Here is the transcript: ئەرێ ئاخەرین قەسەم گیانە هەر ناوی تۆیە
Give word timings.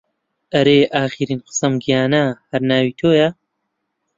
ئەرێ 0.53 0.79
ئاخەرین 0.93 1.41
قەسەم 1.45 1.73
گیانە 1.83 2.25
هەر 2.49 2.61
ناوی 2.69 2.95
تۆیە 2.99 3.29